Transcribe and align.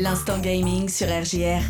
L'instant 0.00 0.38
gaming 0.38 0.88
sur 0.88 1.08
RGR. 1.08 1.60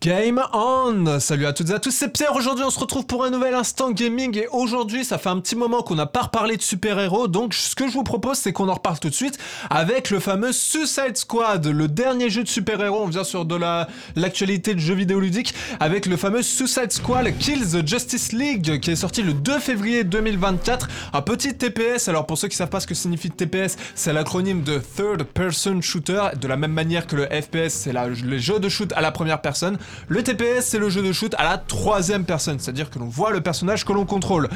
Game 0.00 0.42
on! 0.52 1.20
Salut 1.20 1.46
à 1.46 1.52
toutes 1.52 1.70
et 1.70 1.74
à 1.74 1.78
tous, 1.78 1.92
c'est 1.92 2.08
Pierre, 2.08 2.34
aujourd'hui 2.34 2.64
on 2.64 2.70
se 2.70 2.78
retrouve 2.80 3.06
pour 3.06 3.24
un 3.24 3.30
nouvel 3.30 3.54
instant 3.54 3.92
gaming. 3.92 4.36
Et 4.36 4.48
aujourd'hui 4.50 5.04
ça 5.04 5.16
fait 5.16 5.28
un 5.28 5.38
petit 5.38 5.54
moment 5.54 5.82
qu'on 5.82 5.94
n'a 5.94 6.06
pas 6.06 6.22
reparlé 6.22 6.56
de 6.56 6.62
super-héros. 6.62 7.28
Donc 7.28 7.54
ce 7.54 7.76
que 7.76 7.86
je 7.86 7.92
vous 7.92 8.02
propose 8.02 8.38
c'est 8.38 8.52
qu'on 8.52 8.68
en 8.68 8.74
reparle 8.74 8.98
tout 8.98 9.10
de 9.10 9.14
suite 9.14 9.38
avec 9.70 10.10
le 10.10 10.18
fameux 10.18 10.50
Suicide 10.50 11.16
Squad, 11.16 11.64
le 11.66 11.86
dernier 11.86 12.30
jeu 12.30 12.42
de 12.42 12.48
super-héros, 12.48 13.02
on 13.02 13.06
vient 13.06 13.22
sur 13.22 13.44
de 13.44 13.54
la 13.54 13.86
l'actualité 14.16 14.74
de 14.74 14.80
jeux 14.80 14.94
vidéo 14.94 15.20
ludiques 15.20 15.54
avec 15.78 16.06
le 16.06 16.16
fameux 16.16 16.42
Suicide 16.42 16.90
Squad 16.90 17.38
Kills 17.38 17.80
the 17.80 17.86
Justice 17.86 18.32
League 18.32 18.80
qui 18.80 18.90
est 18.90 18.96
sorti 18.96 19.22
le 19.22 19.34
2 19.34 19.60
février 19.60 20.02
2024, 20.02 20.88
un 21.12 21.22
petit 21.22 21.54
TPS, 21.56 22.08
alors 22.08 22.26
pour 22.26 22.38
ceux 22.38 22.48
qui 22.48 22.56
savent 22.56 22.70
pas 22.70 22.80
ce 22.80 22.88
que 22.88 22.94
signifie 22.94 23.30
TPS, 23.30 23.76
c'est 23.94 24.12
l'acronyme 24.12 24.62
de 24.62 24.80
Third 24.96 25.22
Person 25.22 25.80
Shooter, 25.80 26.22
de 26.40 26.48
la 26.48 26.56
même 26.56 26.72
manière 26.72 27.01
que 27.06 27.16
le 27.16 27.26
FPS 27.26 27.68
c'est 27.68 27.92
le 27.92 28.38
jeu 28.38 28.58
de 28.58 28.68
shoot 28.68 28.92
à 28.94 29.00
la 29.00 29.10
première 29.10 29.40
personne. 29.40 29.78
Le 30.08 30.22
TPS, 30.22 30.66
c'est 30.66 30.78
le 30.78 30.88
jeu 30.88 31.02
de 31.02 31.12
shoot 31.12 31.34
à 31.38 31.44
la 31.44 31.58
troisième 31.58 32.24
personne, 32.24 32.58
c'est-à-dire 32.58 32.90
que 32.90 32.98
l'on 32.98 33.06
voit 33.06 33.30
le 33.30 33.40
personnage 33.40 33.84
que 33.84 33.92
l'on 33.92 34.04
contrôle. 34.04 34.48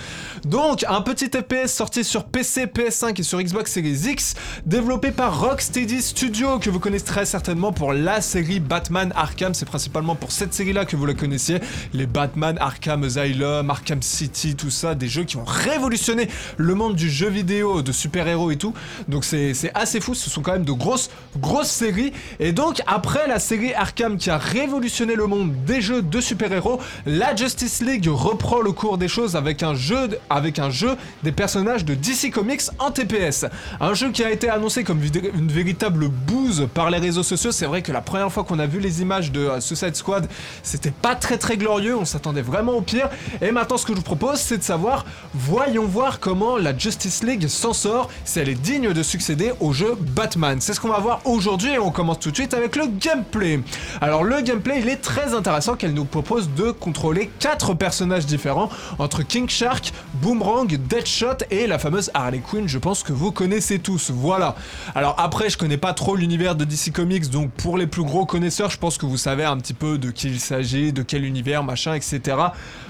Donc, 0.44 0.84
un 0.88 1.00
petit 1.00 1.30
TPS 1.30 1.72
sorti 1.72 2.04
sur 2.04 2.24
PC, 2.24 2.66
PS5 2.66 3.20
et 3.20 3.22
sur 3.22 3.40
Xbox 3.40 3.72
Series 3.72 4.10
X, 4.10 4.34
développé 4.64 5.10
par 5.10 5.40
Rocksteady 5.40 6.02
Studio, 6.02 6.58
que 6.58 6.70
vous 6.70 6.80
connaissez 6.80 7.04
très 7.04 7.26
certainement 7.26 7.72
pour 7.72 7.92
la 7.92 8.20
série 8.20 8.60
Batman 8.60 9.12
Arkham. 9.16 9.54
C'est 9.54 9.66
principalement 9.66 10.14
pour 10.14 10.32
cette 10.32 10.54
série-là 10.54 10.84
que 10.84 10.96
vous 10.96 11.06
la 11.06 11.14
connaissiez. 11.14 11.60
Les 11.92 12.06
Batman 12.06 12.56
Arkham 12.60 13.04
Asylum, 13.04 13.70
Arkham 13.70 14.02
City, 14.02 14.54
tout 14.54 14.70
ça, 14.70 14.94
des 14.94 15.08
jeux 15.08 15.24
qui 15.24 15.36
ont 15.36 15.44
révolutionné 15.44 16.28
le 16.56 16.74
monde 16.74 16.96
du 16.96 17.10
jeu 17.10 17.28
vidéo, 17.28 17.82
de 17.82 17.92
super-héros 17.92 18.50
et 18.50 18.56
tout. 18.56 18.74
Donc, 19.08 19.24
c'est 19.24 19.54
assez 19.74 20.00
fou, 20.00 20.14
ce 20.14 20.30
sont 20.30 20.42
quand 20.42 20.52
même 20.52 20.64
de 20.64 20.72
grosses, 20.72 21.10
grosses 21.38 21.70
séries. 21.70 22.12
Et 22.40 22.52
donc, 22.52 22.82
après 22.86 23.26
la 23.26 23.38
série 23.38 23.72
Arkham 23.74 24.16
qui 24.16 24.30
a 24.30 24.38
révolutionné 24.38 25.14
le 25.14 25.26
monde 25.26 25.52
des 25.64 25.80
jeux 25.80 26.02
de 26.02 26.20
super-héros, 26.20 26.80
la 27.06 27.34
Justice 27.34 27.82
League 27.82 28.08
reprend 28.08 28.60
le 28.60 28.72
cours 28.72 28.98
des 28.98 29.08
choses 29.08 29.36
avec 29.36 29.62
un 29.62 29.74
jeu, 29.74 30.18
avec 30.30 30.58
un 30.58 30.70
jeu 30.70 30.96
des 31.22 31.32
personnages 31.32 31.84
de 31.84 31.94
DC 31.94 32.30
Comics 32.32 32.62
en 32.78 32.90
TPS. 32.90 33.46
Un 33.80 33.94
jeu 33.94 34.10
qui 34.10 34.24
a 34.24 34.30
été 34.30 34.48
annoncé 34.48 34.84
comme 34.84 35.00
une 35.02 35.48
véritable 35.48 36.08
bouse 36.08 36.68
par 36.74 36.90
les 36.90 36.98
réseaux 36.98 37.22
sociaux. 37.22 37.52
C'est 37.52 37.66
vrai 37.66 37.82
que 37.82 37.92
la 37.92 38.00
première 38.00 38.30
fois 38.30 38.44
qu'on 38.44 38.58
a 38.58 38.66
vu 38.66 38.80
les 38.80 39.02
images 39.02 39.32
de 39.32 39.40
euh, 39.40 39.60
Suicide 39.60 39.96
Squad, 39.96 40.28
c'était 40.62 40.90
pas 40.90 41.14
très 41.14 41.38
très 41.38 41.56
glorieux, 41.56 41.96
on 41.96 42.04
s'attendait 42.04 42.42
vraiment 42.42 42.72
au 42.72 42.82
pire. 42.82 43.08
Et 43.40 43.50
maintenant, 43.50 43.76
ce 43.76 43.86
que 43.86 43.92
je 43.92 43.98
vous 43.98 44.02
propose, 44.02 44.38
c'est 44.38 44.58
de 44.58 44.62
savoir, 44.62 45.04
voyons 45.34 45.86
voir 45.86 46.20
comment 46.20 46.56
la 46.56 46.76
Justice 46.76 47.22
League 47.22 47.48
s'en 47.48 47.72
sort, 47.72 48.10
si 48.24 48.38
elle 48.38 48.48
est 48.48 48.54
digne 48.54 48.92
de 48.92 49.02
succéder 49.02 49.52
au 49.60 49.72
jeu 49.72 49.96
Batman. 49.98 50.58
C'est 50.60 50.74
ce 50.74 50.80
qu'on 50.80 50.88
va 50.88 50.98
voir 50.98 51.20
aujourd'hui 51.24 51.72
et 51.72 51.78
on 51.78 51.90
commence 51.90 52.20
tout 52.20 52.25
de 52.30 52.36
suite 52.36 52.54
avec 52.54 52.76
le 52.76 52.86
gameplay. 52.86 53.60
Alors 54.00 54.24
le 54.24 54.40
gameplay, 54.40 54.80
il 54.80 54.88
est 54.88 54.96
très 54.96 55.34
intéressant 55.34 55.76
qu'elle 55.76 55.94
nous 55.94 56.04
propose 56.04 56.50
de 56.56 56.70
contrôler 56.70 57.30
quatre 57.38 57.74
personnages 57.74 58.26
différents 58.26 58.68
entre 58.98 59.22
King 59.22 59.48
Shark, 59.48 59.92
Boomerang, 60.20 60.66
Deadshot 60.66 61.44
et 61.50 61.66
la 61.66 61.78
fameuse 61.78 62.10
Harley 62.14 62.38
Quinn. 62.38 62.68
Je 62.68 62.78
pense 62.78 63.02
que 63.02 63.12
vous 63.12 63.32
connaissez 63.32 63.78
tous. 63.78 64.10
Voilà. 64.10 64.54
Alors 64.94 65.14
après, 65.18 65.50
je 65.50 65.58
connais 65.58 65.76
pas 65.76 65.92
trop 65.92 66.16
l'univers 66.16 66.54
de 66.54 66.64
DC 66.64 66.92
Comics, 66.92 67.30
donc 67.30 67.50
pour 67.50 67.78
les 67.78 67.86
plus 67.86 68.02
gros 68.02 68.26
connaisseurs, 68.26 68.70
je 68.70 68.78
pense 68.78 68.98
que 68.98 69.06
vous 69.06 69.16
savez 69.16 69.44
un 69.44 69.56
petit 69.58 69.74
peu 69.74 69.98
de 69.98 70.10
qui 70.10 70.28
il 70.28 70.40
s'agit, 70.40 70.92
de 70.92 71.02
quel 71.02 71.24
univers, 71.24 71.62
machin, 71.62 71.94
etc. 71.94 72.36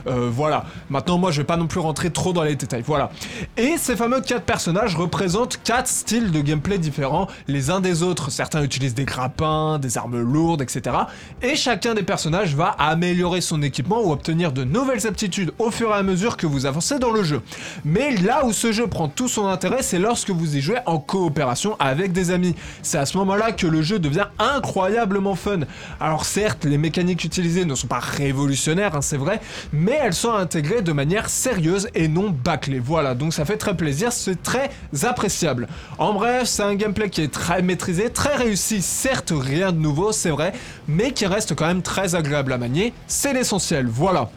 Euh, 0.06 0.30
voilà. 0.32 0.64
Maintenant, 0.90 1.18
moi, 1.18 1.30
je 1.30 1.40
vais 1.40 1.46
pas 1.46 1.56
non 1.56 1.66
plus 1.66 1.80
rentrer 1.80 2.10
trop 2.10 2.32
dans 2.32 2.42
les 2.42 2.56
détails. 2.56 2.82
Voilà. 2.86 3.10
Et 3.56 3.76
ces 3.78 3.96
fameux 3.96 4.20
quatre 4.20 4.44
personnages 4.44 4.94
représentent 4.94 5.60
quatre 5.64 5.88
styles 5.88 6.30
de 6.30 6.40
gameplay 6.40 6.78
différents 6.78 7.26
les 7.48 7.70
uns 7.70 7.80
des 7.80 8.02
autres. 8.02 8.30
Certains 8.30 8.62
utilisent 8.62 8.94
des 8.94 9.04
grappins, 9.04 9.78
des 9.78 9.98
armes 9.98 10.20
lourdes, 10.20 10.62
etc. 10.62 10.96
Et 11.42 11.56
chacun 11.56 11.94
des 11.94 12.02
personnages 12.02 12.54
va 12.54 12.68
améliorer 12.78 13.40
son 13.40 13.62
équipement 13.62 14.00
ou 14.02 14.12
obtenir 14.12 14.52
de 14.52 14.64
nouvelles 14.64 15.06
aptitudes 15.06 15.52
au 15.58 15.70
fur 15.70 15.90
et 15.90 15.94
à 15.94 16.02
mesure 16.02 16.36
que 16.36 16.46
vous 16.46 16.66
avancez 16.66 16.98
dans 16.98 17.10
le 17.10 17.15
Mais 17.84 18.16
là 18.16 18.44
où 18.44 18.52
ce 18.52 18.72
jeu 18.72 18.86
prend 18.86 19.08
tout 19.08 19.28
son 19.28 19.46
intérêt, 19.46 19.82
c'est 19.82 19.98
lorsque 19.98 20.30
vous 20.30 20.56
y 20.56 20.60
jouez 20.60 20.78
en 20.86 20.98
coopération 20.98 21.76
avec 21.78 22.12
des 22.12 22.30
amis. 22.30 22.54
C'est 22.82 22.98
à 22.98 23.06
ce 23.06 23.16
moment-là 23.18 23.52
que 23.52 23.66
le 23.66 23.82
jeu 23.82 23.98
devient 23.98 24.26
incroyablement 24.38 25.34
fun. 25.34 25.60
Alors 26.00 26.24
certes, 26.24 26.64
les 26.64 26.78
mécaniques 26.78 27.24
utilisées 27.24 27.64
ne 27.64 27.74
sont 27.74 27.86
pas 27.86 28.00
révolutionnaires, 28.00 28.94
hein, 28.94 29.02
c'est 29.02 29.16
vrai, 29.16 29.40
mais 29.72 29.98
elles 30.02 30.14
sont 30.14 30.32
intégrées 30.32 30.82
de 30.82 30.92
manière 30.92 31.28
sérieuse 31.28 31.88
et 31.94 32.08
non 32.08 32.30
bâclée. 32.30 32.78
Voilà, 32.78 33.14
donc 33.14 33.32
ça 33.32 33.44
fait 33.44 33.56
très 33.56 33.76
plaisir, 33.76 34.12
c'est 34.12 34.42
très 34.42 34.70
appréciable. 35.04 35.68
En 35.98 36.12
bref, 36.12 36.44
c'est 36.44 36.62
un 36.62 36.74
gameplay 36.74 37.10
qui 37.10 37.22
est 37.22 37.32
très 37.32 37.62
maîtrisé, 37.62 38.10
très 38.10 38.36
réussi, 38.36 38.82
certes 38.82 39.32
rien 39.36 39.72
de 39.72 39.78
nouveau, 39.78 40.12
c'est 40.12 40.30
vrai, 40.30 40.52
mais 40.88 41.12
qui 41.12 41.26
reste 41.26 41.54
quand 41.54 41.66
même 41.66 41.82
très 41.82 42.14
agréable 42.14 42.52
à 42.52 42.58
manier, 42.58 42.92
c'est 43.06 43.32
l'essentiel, 43.32 43.86
voilà. 43.86 44.30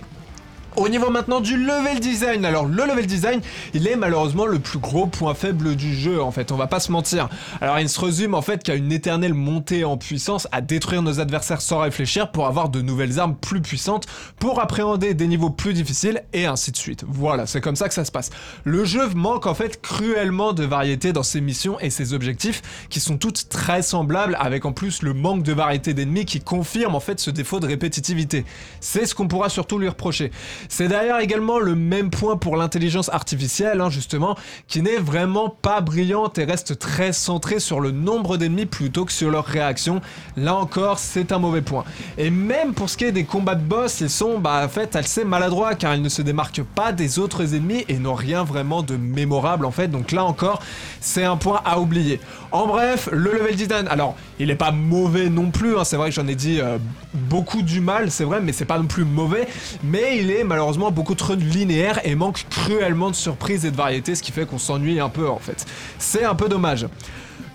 Au 0.76 0.88
niveau 0.88 1.10
maintenant 1.10 1.42
du 1.42 1.58
level 1.58 2.00
design, 2.00 2.46
alors 2.46 2.66
le 2.66 2.86
level 2.86 3.06
design, 3.06 3.42
il 3.74 3.88
est 3.88 3.96
malheureusement 3.96 4.46
le 4.46 4.60
plus 4.60 4.80
gros 4.80 5.08
point 5.08 5.34
faible 5.34 5.76
du 5.76 5.94
jeu 5.96 6.22
en 6.22 6.32
fait, 6.32 6.52
on 6.52 6.56
va 6.56 6.68
pas 6.68 6.80
se 6.80 6.92
mentir. 6.92 7.28
Alors 7.60 7.80
il 7.80 7.90
se 7.90 8.00
résume 8.00 8.34
en 8.34 8.42
fait 8.42 8.64
qu'à 8.64 8.76
une 8.76 8.92
éternelle 8.92 9.34
montée 9.34 9.84
en 9.84 9.98
puissance, 9.98 10.48
à 10.52 10.62
détruire 10.62 11.02
nos 11.02 11.20
adversaires 11.20 11.62
sans 11.62 11.80
réfléchir 11.80 12.32
pour 12.32 12.46
avoir 12.48 12.70
de 12.70 12.82
nouvelles 12.82 13.20
armes 13.20 13.36
plus 13.36 13.62
puissantes, 13.62 14.06
pour 14.40 14.62
appréhender 14.62 15.14
des 15.14 15.28
niveaux 15.28 15.50
plus 15.50 15.74
difficiles 15.74 16.24
et 16.34 16.46
ainsi 16.46 16.72
de 16.72 16.78
suite. 16.78 17.04
Voilà, 17.08 17.46
c'est 17.46 17.62
comme 17.62 17.76
ça 17.76 17.88
que 17.88 17.94
ça 17.94 18.06
se 18.06 18.12
passe. 18.12 18.30
Le 18.64 18.86
jeu 18.86 19.10
manque 19.16 19.48
en 19.48 19.56
fait 19.56 19.82
cruellement 19.82 20.54
de 20.54 20.64
variété 20.64 21.14
dans 21.14 21.24
ses 21.24 21.42
missions 21.42 21.80
et 21.80 21.90
ses 21.90 22.14
objectifs 22.14 22.62
qui 22.90 23.00
sont 23.00 23.18
toutes 23.18 23.50
très 23.50 23.82
semblables 23.82 24.38
avec 24.40 24.66
en 24.66 24.72
plus 24.72 25.02
le 25.02 25.14
manque 25.14 25.44
de 25.44 25.54
variété 25.54 25.94
d'ennemis 25.94 26.26
qui 26.26 26.40
confirme 26.40 26.96
en 26.96 27.00
fait 27.00 27.20
ce 27.20 27.32
défaut 27.32 27.60
de 27.60 27.68
répétitivité. 27.68 28.46
C'est 28.80 29.06
ce 29.06 29.16
qu'on 29.16 29.28
pourra 29.28 29.50
surtout 29.50 29.80
lui 29.80 29.90
reprocher. 29.90 30.32
C'est 30.68 30.88
d'ailleurs 30.88 31.20
également 31.20 31.60
le 31.60 31.76
même 31.76 32.10
point 32.10 32.38
pour 32.38 32.58
l'intelligence 32.58 33.10
artificielle, 33.10 33.82
hein, 33.82 33.90
justement, 33.90 34.36
qui 34.68 34.82
n'est 34.82 34.98
vraiment 34.98 35.50
pas 35.50 35.82
brillante 35.82 36.38
et 36.38 36.44
reste 36.44 36.78
très 36.80 37.14
centrée 37.14 37.60
sur 37.60 37.80
le 37.80 37.92
nombre 37.92 38.38
d'ennemis 38.38 38.66
plutôt 38.66 39.06
que 39.06 39.12
sur 39.12 39.30
leur 39.30 39.46
réaction. 39.46 40.02
Là 40.36 40.56
encore, 40.56 41.00
c'est 41.00 41.32
un 41.32 41.40
mauvais 41.40 41.62
point. 41.62 41.84
Et 42.18 42.30
même 42.30 42.74
pour 42.74 42.90
ce 42.90 42.98
qui 42.98 43.06
est 43.06 43.12
des 43.12 43.24
combats 43.24 43.56
de 43.56 43.64
boss, 43.64 44.02
ils 44.02 44.10
sont 44.10 44.40
bah, 44.40 44.62
en 44.66 44.70
fait 44.70 44.96
assez 44.96 45.24
maladroits 45.24 45.76
car 45.76 45.96
ils 45.96 46.02
ne 46.02 46.10
se 46.10 46.22
démarquent 46.22 46.64
pas 46.64 46.92
des 46.92 47.20
autres 47.20 47.54
ennemis 47.56 47.86
et 47.88 47.98
n'ont 47.98 48.14
rien 48.14 48.44
vraiment 48.44 48.82
de 48.82 48.96
mémorable 48.96 49.66
en 49.66 49.72
fait. 49.72 49.88
Donc 49.88 50.12
là 50.12 50.24
encore, 50.24 50.62
c'est 51.00 51.24
un 51.24 51.38
point 51.38 51.62
à 51.66 51.80
oublier. 51.80 52.20
En 52.52 52.68
bref, 52.68 53.10
le 53.12 53.32
level 53.34 53.56
design, 53.56 53.88
alors 53.88 54.16
il 54.40 54.50
est 54.50 54.56
pas 54.56 54.72
mauvais 54.72 55.30
non 55.30 55.52
plus, 55.52 55.78
hein, 55.78 55.84
c'est 55.84 55.98
vrai 55.98 56.10
que 56.10 56.16
j'en 56.16 56.28
ai 56.28 56.36
dit 56.36 56.60
euh, 56.60 56.78
beaucoup 57.14 57.62
du 57.62 57.80
mal, 57.80 58.10
c'est 58.10 58.24
vrai, 58.24 58.42
mais 58.42 58.54
c'est 58.54 58.66
pas 58.66 58.80
non 58.80 58.88
plus 58.88 59.06
mauvais, 59.06 59.48
mais 59.84 60.18
il 60.18 60.32
est 60.32 60.44
malheureusement 60.50 60.92
beaucoup 60.92 61.16
trop 61.16 61.36
linéaire 61.36 62.02
et 62.04 62.16
manque 62.16 62.46
cruellement 62.50 63.10
de 63.10 63.16
surprises 63.16 63.66
et 63.66 63.72
de 63.72 63.78
variété, 63.78 64.16
ce 64.16 64.24
qui 64.24 64.34
fait 64.34 64.46
qu'on 64.46 64.58
s'ennuie 64.58 65.00
un 65.00 65.10
peu 65.10 65.30
en 65.30 65.40
fait. 65.40 65.66
C'est 65.98 66.26
un 66.26 66.36
peu 66.36 66.50
dommage. 66.50 66.88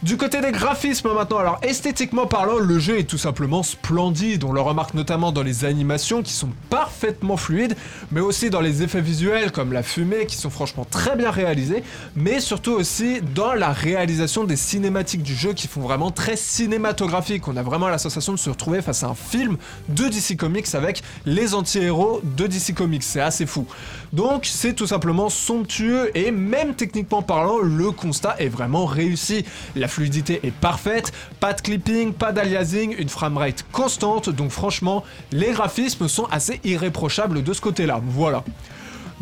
Du 0.02 0.18
côté 0.18 0.42
des 0.42 0.52
graphismes 0.52 1.12
maintenant, 1.14 1.38
alors 1.38 1.58
esthétiquement 1.62 2.26
parlant, 2.26 2.58
le 2.58 2.78
jeu 2.78 2.98
est 2.98 3.08
tout 3.08 3.16
simplement 3.16 3.62
splendide. 3.62 4.44
On 4.44 4.52
le 4.52 4.60
remarque 4.60 4.92
notamment 4.92 5.32
dans 5.32 5.42
les 5.42 5.64
animations 5.64 6.22
qui 6.22 6.32
sont 6.32 6.50
parfaitement 6.68 7.38
fluides, 7.38 7.74
mais 8.12 8.20
aussi 8.20 8.50
dans 8.50 8.60
les 8.60 8.82
effets 8.82 9.00
visuels 9.00 9.50
comme 9.50 9.72
la 9.72 9.82
fumée 9.82 10.26
qui 10.26 10.36
sont 10.36 10.50
franchement 10.50 10.84
très 10.84 11.16
bien 11.16 11.30
réalisés, 11.30 11.82
mais 12.16 12.40
surtout 12.40 12.72
aussi 12.72 13.22
dans 13.34 13.54
la 13.54 13.72
réalisation 13.72 14.44
des 14.44 14.56
cinématiques 14.56 15.22
du 15.22 15.34
jeu 15.34 15.54
qui 15.54 15.68
font 15.68 15.80
vraiment 15.80 16.10
très 16.10 16.36
cinématographique. 16.36 17.48
On 17.48 17.56
a 17.56 17.62
vraiment 17.62 17.88
la 17.88 17.98
sensation 17.98 18.32
de 18.32 18.38
se 18.38 18.50
retrouver 18.50 18.82
face 18.82 19.02
à 19.04 19.08
un 19.08 19.14
film 19.14 19.56
de 19.88 20.04
DC 20.08 20.36
Comics 20.36 20.74
avec 20.74 21.02
les 21.24 21.54
anti-héros 21.54 22.20
de 22.22 22.46
DC 22.46 22.74
Comics. 22.74 23.04
C'est 23.04 23.20
assez 23.20 23.46
fou. 23.46 23.66
Donc 24.12 24.44
c'est 24.44 24.74
tout 24.74 24.86
simplement 24.86 25.30
somptueux 25.30 26.10
et 26.14 26.30
même 26.30 26.74
techniquement 26.74 27.22
parlant, 27.22 27.58
le 27.58 27.90
constat 27.90 28.36
est 28.38 28.48
vraiment 28.48 28.84
réussi. 28.84 29.44
La 29.76 29.88
fluidité 29.88 30.40
est 30.44 30.52
parfaite, 30.52 31.12
pas 31.40 31.52
de 31.52 31.60
clipping, 31.60 32.12
pas 32.12 32.32
d'aliasing, 32.32 32.94
une 32.98 33.08
framerate 33.08 33.64
constante, 33.72 34.30
donc 34.30 34.50
franchement, 34.50 35.04
les 35.32 35.52
graphismes 35.52 36.08
sont 36.08 36.26
assez 36.30 36.60
irréprochables 36.64 37.42
de 37.42 37.52
ce 37.52 37.60
côté-là. 37.60 38.00
Voilà. 38.04 38.44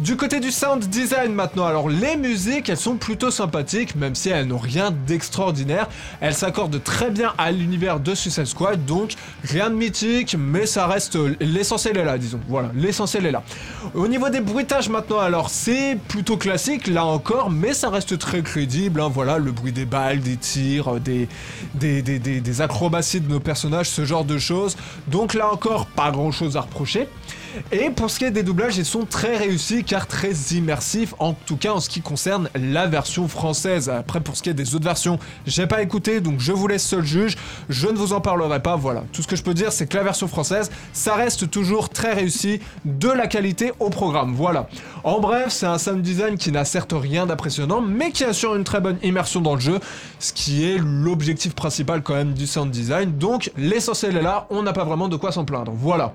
Du 0.02 0.16
côté 0.16 0.40
du 0.40 0.50
sound 0.50 0.84
design 0.88 1.32
maintenant, 1.32 1.64
alors 1.64 1.88
les 1.88 2.16
musiques 2.16 2.68
elles 2.68 2.76
sont 2.76 2.96
plutôt 2.96 3.30
sympathiques 3.30 3.94
même 3.94 4.16
si 4.16 4.30
elles 4.30 4.48
n'ont 4.48 4.58
rien 4.58 4.90
d'extraordinaire. 4.90 5.88
Elles 6.20 6.34
s'accordent 6.34 6.82
très 6.82 7.08
bien 7.10 7.34
à 7.38 7.52
l'univers 7.52 8.00
de 8.00 8.12
Suicide 8.12 8.46
Squad 8.46 8.84
donc 8.84 9.12
rien 9.44 9.70
de 9.70 9.76
mythique 9.76 10.34
mais 10.36 10.66
ça 10.66 10.88
reste 10.88 11.16
l'essentiel 11.38 11.98
est 11.98 12.04
là 12.04 12.18
disons. 12.18 12.40
Voilà, 12.48 12.72
l'essentiel 12.74 13.26
est 13.26 13.30
là. 13.30 13.44
Au 13.94 14.08
niveau 14.08 14.28
des 14.28 14.40
bruitages 14.40 14.88
maintenant 14.88 15.20
alors 15.20 15.50
c'est 15.50 15.96
plutôt 16.08 16.36
classique 16.36 16.88
là 16.88 17.04
encore 17.04 17.48
mais 17.52 17.72
ça 17.72 17.88
reste 17.88 18.18
très 18.18 18.42
crédible. 18.42 19.00
Hein, 19.00 19.08
voilà 19.08 19.38
le 19.38 19.52
bruit 19.52 19.70
des 19.70 19.84
balles, 19.84 20.18
des 20.18 20.36
tirs, 20.36 20.98
des, 20.98 21.28
des, 21.74 22.02
des, 22.02 22.18
des 22.18 22.60
acrobaties 22.60 23.20
de 23.20 23.28
nos 23.30 23.38
personnages, 23.40 23.88
ce 23.88 24.04
genre 24.04 24.24
de 24.24 24.38
choses. 24.38 24.76
Donc 25.06 25.34
là 25.34 25.52
encore 25.52 25.86
pas 25.86 26.10
grand 26.10 26.32
chose 26.32 26.56
à 26.56 26.62
reprocher. 26.62 27.06
Et 27.70 27.90
pour 27.90 28.10
ce 28.10 28.18
qui 28.18 28.24
est 28.24 28.30
des 28.30 28.42
doublages 28.42 28.78
ils 28.78 28.84
sont 28.84 29.04
très 29.04 29.36
réussis 29.36 29.84
très 30.00 30.32
immersif, 30.52 31.14
en 31.18 31.34
tout 31.34 31.56
cas 31.56 31.72
en 31.72 31.80
ce 31.80 31.88
qui 31.88 32.00
concerne 32.00 32.48
la 32.54 32.86
version 32.86 33.28
française. 33.28 33.88
Après, 33.90 34.20
pour 34.20 34.36
ce 34.36 34.42
qui 34.42 34.50
est 34.50 34.54
des 34.54 34.74
autres 34.74 34.84
versions, 34.84 35.18
j'ai 35.46 35.66
pas 35.66 35.82
écouté, 35.82 36.20
donc 36.20 36.40
je 36.40 36.52
vous 36.52 36.66
laisse 36.66 36.84
seul 36.84 37.04
juge. 37.04 37.36
Je 37.68 37.88
ne 37.88 37.96
vous 37.96 38.12
en 38.12 38.20
parlerai 38.20 38.60
pas. 38.60 38.76
Voilà. 38.76 39.04
Tout 39.12 39.22
ce 39.22 39.26
que 39.26 39.36
je 39.36 39.42
peux 39.42 39.54
dire, 39.54 39.72
c'est 39.72 39.86
que 39.86 39.96
la 39.96 40.02
version 40.02 40.28
française, 40.28 40.70
ça 40.92 41.14
reste 41.14 41.50
toujours 41.50 41.90
très 41.90 42.14
réussi, 42.14 42.60
de 42.84 43.08
la 43.08 43.26
qualité 43.26 43.72
au 43.78 43.90
programme. 43.90 44.34
Voilà. 44.34 44.68
En 45.04 45.20
bref, 45.20 45.48
c'est 45.50 45.66
un 45.66 45.78
sound 45.78 46.02
design 46.02 46.36
qui 46.36 46.52
n'a 46.52 46.64
certes 46.64 46.94
rien 46.96 47.26
d'impressionnant, 47.26 47.80
mais 47.80 48.12
qui 48.12 48.24
assure 48.24 48.56
une 48.56 48.64
très 48.64 48.80
bonne 48.80 48.98
immersion 49.02 49.40
dans 49.40 49.54
le 49.54 49.60
jeu, 49.60 49.78
ce 50.18 50.32
qui 50.32 50.64
est 50.64 50.78
l'objectif 50.78 51.54
principal 51.54 52.02
quand 52.02 52.14
même 52.14 52.32
du 52.32 52.46
sound 52.46 52.70
design. 52.70 53.18
Donc 53.18 53.50
l'essentiel 53.56 54.16
est 54.16 54.22
là, 54.22 54.46
on 54.50 54.62
n'a 54.62 54.72
pas 54.72 54.84
vraiment 54.84 55.08
de 55.08 55.16
quoi 55.16 55.32
s'en 55.32 55.44
plaindre. 55.44 55.72
Voilà. 55.74 56.14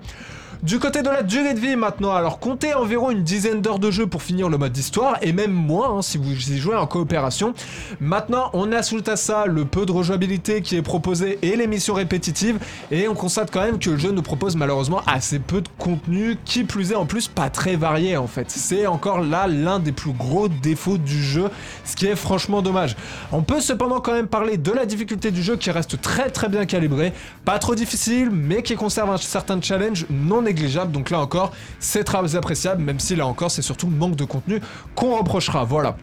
Du 0.63 0.79
côté 0.79 1.03
de 1.03 1.09
la 1.09 1.21
durée 1.21 1.53
de 1.53 1.59
vie 1.59 1.75
maintenant, 1.75 2.13
alors 2.13 2.39
comptez 2.39 2.73
environ 2.73 3.11
une 3.11 3.21
dizaine 3.21 3.61
d'heures 3.61 3.77
de 3.77 3.91
jeu 3.91 4.07
pour 4.07 4.23
finir 4.23 4.49
le 4.49 4.57
mode 4.57 4.71
d'histoire, 4.71 5.17
et 5.21 5.31
même 5.31 5.51
moins 5.51 5.97
hein, 5.97 6.01
si 6.01 6.17
vous 6.17 6.31
y 6.31 6.57
jouez 6.57 6.75
en 6.75 6.87
coopération. 6.87 7.53
Maintenant, 7.99 8.49
on 8.53 8.71
ajoute 8.71 9.07
à 9.07 9.17
ça 9.17 9.45
le 9.45 9.65
peu 9.65 9.85
de 9.85 9.91
rejouabilité 9.91 10.63
qui 10.63 10.75
est 10.75 10.81
proposé 10.81 11.37
et 11.43 11.55
les 11.55 11.67
missions 11.67 11.93
répétitives, 11.93 12.57
et 12.89 13.07
on 13.07 13.13
constate 13.13 13.51
quand 13.51 13.61
même 13.61 13.77
que 13.77 13.91
le 13.91 13.97
jeu 13.97 14.09
nous 14.09 14.23
propose 14.23 14.55
malheureusement 14.55 15.01
assez 15.05 15.37
peu 15.37 15.61
de 15.61 15.69
contenu, 15.77 16.37
qui 16.43 16.63
plus 16.63 16.91
est 16.91 16.95
en 16.95 17.05
plus 17.05 17.27
pas 17.27 17.51
très 17.51 17.75
varié 17.75 18.17
en 18.17 18.27
fait. 18.27 18.49
C'est 18.49 18.87
encore 18.87 19.19
là 19.21 19.45
l'un 19.47 19.77
des 19.77 19.91
plus 19.91 20.11
gros 20.11 20.47
défauts 20.47 20.97
du 20.97 21.21
jeu, 21.21 21.51
ce 21.85 21.95
qui 21.95 22.07
est 22.07 22.15
franchement 22.15 22.63
dommage. 22.63 22.95
On 23.31 23.43
peut 23.43 23.61
cependant 23.61 23.99
quand 23.99 24.13
même 24.13 24.27
parler 24.27 24.57
de 24.57 24.71
la 24.71 24.87
difficulté 24.87 25.29
du 25.29 25.43
jeu 25.43 25.55
qui 25.55 25.69
reste 25.69 26.01
très 26.01 26.31
très 26.31 26.49
bien 26.49 26.65
calibré, 26.65 27.13
pas 27.45 27.59
trop 27.59 27.75
difficile, 27.75 28.31
mais 28.31 28.63
qui 28.63 28.75
conserve 28.75 29.11
un 29.11 29.17
certain 29.17 29.61
challenge 29.61 30.07
non 30.09 30.46
donc 30.91 31.09
là 31.09 31.19
encore, 31.19 31.51
c'est 31.79 32.03
très 32.03 32.35
appréciable, 32.35 32.83
même 32.83 32.99
si 32.99 33.15
là 33.15 33.25
encore, 33.25 33.51
c'est 33.51 33.61
surtout 33.61 33.87
manque 33.87 34.15
de 34.15 34.25
contenu 34.25 34.61
qu'on 34.95 35.17
reprochera. 35.17 35.63
Voilà. 35.63 35.97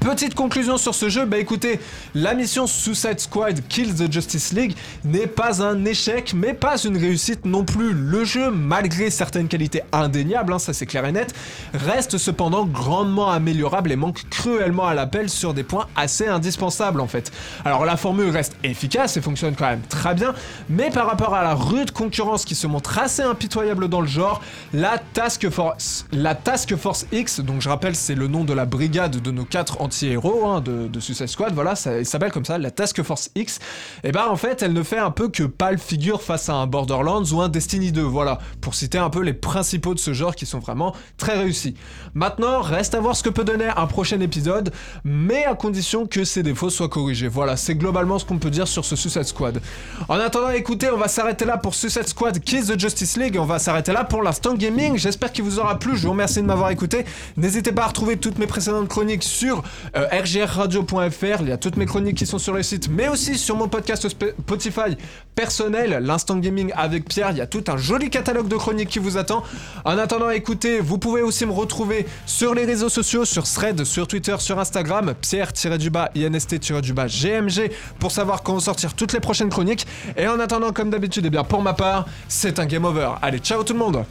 Petite 0.00 0.34
conclusion 0.34 0.76
sur 0.76 0.94
ce 0.94 1.08
jeu, 1.08 1.24
bah 1.24 1.38
écoutez, 1.38 1.80
la 2.14 2.34
mission 2.34 2.66
Suicide 2.66 3.18
Squad 3.18 3.66
Kill 3.66 3.92
the 3.92 4.12
Justice 4.12 4.52
League 4.52 4.76
n'est 5.04 5.26
pas 5.26 5.64
un 5.64 5.84
échec, 5.84 6.32
mais 6.34 6.54
pas 6.54 6.76
une 6.78 6.96
réussite 6.96 7.44
non 7.44 7.64
plus. 7.64 7.92
Le 7.92 8.24
jeu, 8.24 8.50
malgré 8.52 9.10
certaines 9.10 9.48
qualités 9.48 9.82
indéniables, 9.92 10.52
hein, 10.52 10.60
ça 10.60 10.72
c'est 10.72 10.86
clair 10.86 11.06
et 11.06 11.12
net, 11.12 11.34
reste 11.74 12.18
cependant 12.18 12.66
grandement 12.66 13.30
améliorable 13.30 13.90
et 13.90 13.96
manque 13.96 14.22
cruellement 14.30 14.86
à 14.86 14.94
l'appel 14.94 15.28
sur 15.28 15.54
des 15.54 15.64
points 15.64 15.86
assez 15.96 16.28
indispensables 16.28 17.00
en 17.00 17.08
fait. 17.08 17.32
Alors 17.64 17.84
la 17.84 17.96
formule 17.96 18.30
reste 18.30 18.56
efficace 18.62 19.16
et 19.16 19.20
fonctionne 19.20 19.56
quand 19.56 19.68
même 19.68 19.82
très 19.88 20.14
bien, 20.14 20.34
mais 20.68 20.90
par 20.90 21.06
rapport 21.06 21.34
à 21.34 21.42
la 21.42 21.54
rude 21.54 21.90
concurrence 21.90 22.44
qui 22.44 22.54
se 22.54 22.68
montre 22.68 22.98
assez 22.98 23.22
impitoyable 23.22 23.88
dans 23.88 24.02
le 24.02 24.06
genre, 24.08 24.40
la 24.72 24.98
Task 24.98 25.48
Force, 25.50 26.06
la 26.12 26.36
Task 26.36 26.76
Force 26.76 27.06
X, 27.10 27.40
donc 27.40 27.60
je 27.60 27.68
rappelle 27.68 27.96
c'est 27.96 28.14
le 28.14 28.28
nom 28.28 28.44
de 28.44 28.52
la 28.52 28.66
brigade 28.66 29.20
de 29.20 29.30
nos 29.32 29.44
quatre 29.44 29.80
anti-héros 29.86 30.46
hein, 30.46 30.60
de, 30.60 30.88
de, 30.88 31.00
Suicide 31.00 31.28
Squad, 31.28 31.54
voilà, 31.54 31.76
ça 31.76 32.04
s'appelle 32.04 32.32
comme 32.32 32.44
ça, 32.44 32.58
la 32.58 32.70
Task 32.70 33.02
Force 33.02 33.30
X, 33.34 33.60
et 34.04 34.12
bah 34.12 34.26
en 34.30 34.36
fait 34.36 34.62
elle 34.62 34.72
ne 34.72 34.82
fait 34.82 34.98
un 34.98 35.10
peu 35.10 35.28
que 35.28 35.44
pâle 35.44 35.78
figure 35.78 36.22
face 36.22 36.48
à 36.48 36.54
un 36.54 36.66
Borderlands 36.66 37.24
ou 37.32 37.40
un 37.40 37.48
Destiny 37.48 37.92
2, 37.92 38.02
voilà, 38.02 38.38
pour 38.60 38.74
citer 38.74 38.98
un 38.98 39.10
peu 39.10 39.22
les 39.22 39.32
principaux 39.32 39.94
de 39.94 39.98
ce 39.98 40.12
genre 40.12 40.34
qui 40.34 40.46
sont 40.46 40.58
vraiment 40.58 40.94
très 41.16 41.38
réussis. 41.38 41.74
Maintenant, 42.14 42.60
reste 42.60 42.94
à 42.94 43.00
voir 43.00 43.16
ce 43.16 43.22
que 43.22 43.30
peut 43.30 43.44
donner 43.44 43.68
un 43.76 43.86
prochain 43.86 44.20
épisode, 44.20 44.72
mais 45.04 45.44
à 45.44 45.54
condition 45.54 46.06
que 46.06 46.24
ces 46.24 46.42
défauts 46.42 46.70
soient 46.70 46.88
corrigés. 46.88 47.28
Voilà, 47.28 47.56
c'est 47.56 47.74
globalement 47.74 48.18
ce 48.18 48.24
qu'on 48.24 48.38
peut 48.38 48.50
dire 48.50 48.68
sur 48.68 48.84
ce 48.84 48.96
Suicide 48.96 49.24
Squad. 49.24 49.60
En 50.08 50.18
attendant, 50.18 50.50
écoutez, 50.50 50.90
on 50.90 50.98
va 50.98 51.08
s'arrêter 51.08 51.44
là 51.44 51.56
pour 51.56 51.74
Suicide 51.74 52.08
Squad 52.08 52.40
Kiss 52.40 52.66
the 52.66 52.78
Justice 52.78 53.16
League, 53.16 53.36
on 53.40 53.44
va 53.44 53.58
s'arrêter 53.58 53.92
là 53.92 54.04
pour 54.04 54.22
l'instant 54.22 54.54
gaming, 54.54 54.96
j'espère 54.96 55.32
qu'il 55.32 55.44
vous 55.44 55.58
aura 55.58 55.78
plu, 55.78 55.96
je 55.96 56.02
vous 56.02 56.12
remercie 56.12 56.40
de 56.40 56.46
m'avoir 56.46 56.70
écouté, 56.70 57.04
n'hésitez 57.36 57.72
pas 57.72 57.84
à 57.84 57.86
retrouver 57.88 58.16
toutes 58.16 58.38
mes 58.38 58.46
précédentes 58.46 58.88
chroniques 58.88 59.22
sur 59.22 59.62
euh, 59.96 60.06
rgrradio.fr, 60.10 61.40
il 61.40 61.48
y 61.48 61.52
a 61.52 61.56
toutes 61.56 61.76
mes 61.76 61.86
chroniques 61.86 62.16
qui 62.16 62.26
sont 62.26 62.38
sur 62.38 62.52
le 62.52 62.62
site, 62.62 62.88
mais 62.88 63.08
aussi 63.08 63.38
sur 63.38 63.56
mon 63.56 63.68
podcast 63.68 64.08
Spotify 64.08 64.96
personnel, 65.34 65.98
l'instant 66.02 66.36
gaming 66.36 66.72
avec 66.74 67.08
Pierre, 67.08 67.30
il 67.30 67.38
y 67.38 67.40
a 67.40 67.46
tout 67.46 67.64
un 67.68 67.76
joli 67.76 68.10
catalogue 68.10 68.48
de 68.48 68.56
chroniques 68.56 68.88
qui 68.88 68.98
vous 68.98 69.16
attend. 69.18 69.42
En 69.84 69.98
attendant, 69.98 70.30
écoutez, 70.30 70.80
vous 70.80 70.98
pouvez 70.98 71.22
aussi 71.22 71.46
me 71.46 71.52
retrouver 71.52 72.06
sur 72.24 72.54
les 72.54 72.64
réseaux 72.64 72.88
sociaux, 72.88 73.24
sur 73.24 73.44
Thread, 73.44 73.84
sur 73.84 74.08
Twitter, 74.08 74.36
sur 74.38 74.58
Instagram, 74.58 75.14
Pierre-du-bas, 75.20 76.10
INST-du-bas, 76.16 77.06
GMG, 77.06 77.70
pour 77.98 78.12
savoir 78.12 78.42
quand 78.42 78.60
sortir 78.60 78.94
toutes 78.94 79.12
les 79.12 79.20
prochaines 79.20 79.50
chroniques. 79.50 79.86
Et 80.16 80.26
en 80.26 80.40
attendant, 80.40 80.72
comme 80.72 80.90
d'habitude, 80.90 81.24
et 81.24 81.28
eh 81.28 81.30
bien 81.30 81.44
pour 81.44 81.62
ma 81.62 81.74
part, 81.74 82.06
c'est 82.28 82.58
un 82.58 82.66
game 82.66 82.84
over. 82.84 83.12
Allez, 83.22 83.38
ciao 83.38 83.62
tout 83.62 83.72
le 83.72 83.78
monde 83.78 84.04